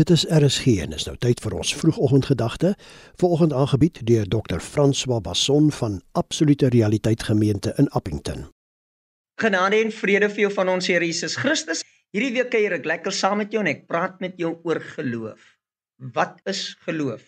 [0.00, 2.70] Dit is RSG en is nou tyd vir ons vroegoggendgedagte.
[3.20, 4.62] Vanoggend aangebied deur Dr.
[4.64, 8.46] François Basson van Absolute Realiteit Gemeente in Appington.
[9.42, 11.84] Genade en vrede vir jou van ons Here Jesus Christus.
[12.16, 15.42] Hierdie week kuier ek lekker saam met jou en ek praat met jou oor geloof.
[16.16, 17.26] Wat is geloof?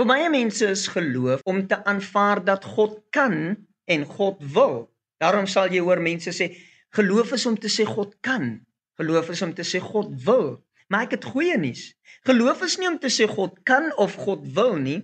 [0.00, 4.86] Vir baie mense is geloof om te aanvaar dat God kan en God wil.
[5.20, 6.54] Daarom sal jy hoor mense sê
[6.96, 8.54] geloof is om te sê God kan.
[8.96, 10.54] Geloof is om te sê God wil.
[10.92, 11.90] Maar ek het goeie nuus.
[12.28, 15.00] Geloof is nie om te sê God kan of God wil nie,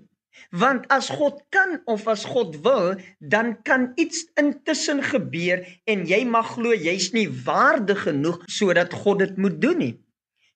[0.51, 6.23] want as God kan of as God wil, dan kan iets intussen gebeur en jy
[6.29, 9.95] mag glo jy's nie waardig genoeg sodat God dit moet doen nie.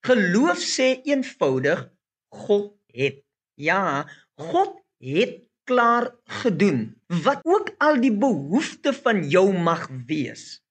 [0.07, 1.87] Geloof sê eenvoudig
[2.33, 3.23] God het.
[3.57, 4.05] Ja,
[4.37, 6.11] God het klaar
[6.43, 10.61] gedoen wat ook al die behoefte van jou mag wees.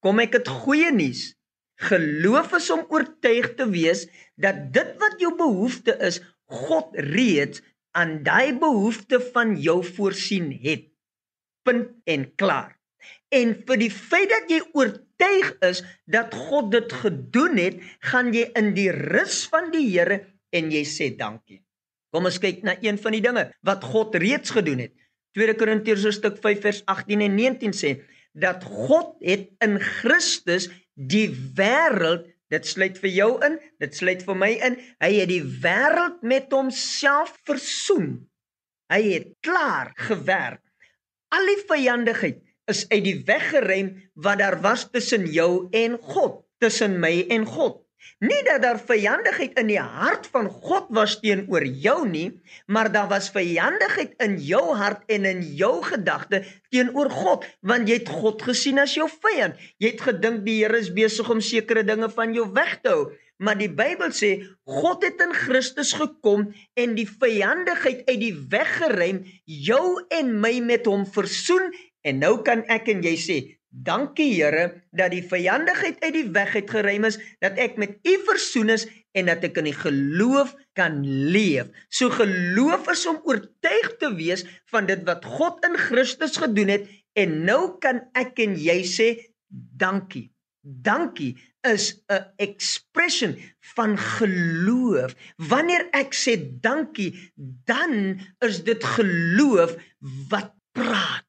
[0.00, 1.34] Kom ek het goeie nuus.
[1.76, 4.06] Geloof is om oortuig te wees
[4.40, 7.60] dat dit wat jou behoefte is, God reeds
[7.96, 10.88] aan daai behoefte van jou voorsien het.
[11.66, 12.76] Punt en klaar.
[13.34, 18.46] En vir die feit dat jy oortuig is dat God dit gedoen het, gaan jy
[18.58, 20.22] in die rus van die Here
[20.54, 21.60] en jy sê dankie.
[22.14, 24.94] Kom ons kyk na een van die dinge wat God reeds gedoen het.
[25.36, 27.96] 2 Korintiërs stuk 5 vers 18 en 19 sê
[28.36, 34.38] dat God het in Christus die wêreld dit sluit vir jou in dit sluit vir
[34.38, 38.26] my in hy het die wêreld met homself versoen.
[38.92, 40.62] Hy het klaar gewerk.
[41.34, 42.38] Al die vyandigheid
[42.70, 47.46] is uit die weg geruim wat daar was tussen jou en God tussen my en
[47.46, 47.82] God
[48.24, 52.28] Nie dat daar vyandigheid in die hart van God was teenoor jou nie,
[52.66, 58.00] maar daar was vyandigheid in jou hart en in jou gedagte teenoor God, want jy
[58.00, 59.58] het God gesien as jou vyand.
[59.82, 63.06] Jy het gedink die Here is besig om sekere dinge van jou weg te hou.
[63.36, 64.30] Maar die Bybel sê
[64.64, 66.48] God het in Christus gekom
[66.80, 71.68] en die vyandigheid uit die weg geruim, jou en my met hom versoen
[72.06, 73.38] en nou kan ek en jy sê
[73.76, 78.14] Dankie Here dat die vyandigheid uit die weg het geruim is, dat ek met U
[78.24, 81.68] versoen is en dat ek in die geloof kan leef.
[81.92, 86.88] So geloof is om oortuig te wees van dit wat God in Christus gedoen het
[87.20, 89.08] en nou kan ek en jy sê
[89.48, 90.30] dankie.
[90.62, 91.36] Dankie
[91.66, 93.36] is 'n expression
[93.76, 95.14] van geloof.
[95.36, 97.12] Wanneer ek sê dankie,
[97.64, 99.76] dan is dit geloof
[100.28, 101.24] wat praat.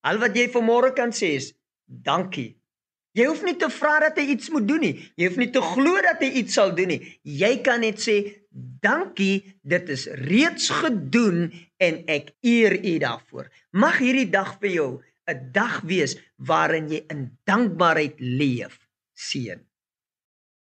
[0.00, 1.52] Al wat jy vanmôre kan sê is
[1.90, 2.54] dankie.
[3.18, 4.94] Jy hoef nie te vra dat hy iets moet doen nie.
[5.18, 7.00] Jy hoef nie te glo dat hy iets sal doen nie.
[7.26, 8.16] Jy kan net sê
[8.82, 11.48] dankie, dit is reeds gedoen
[11.82, 13.50] en ek eer U daarvoor.
[13.74, 14.90] Mag hierdie dag vir jou
[15.30, 18.78] 'n dag wees waarin jy in dankbaarheid leef.
[19.14, 19.60] Seën.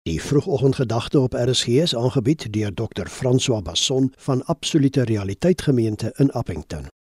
[0.02, 3.06] Die vroegoggendgedagte op RSG is aangebied deur Dr.
[3.06, 6.91] François Basson van Absolute Realiteit Gemeente in Appington.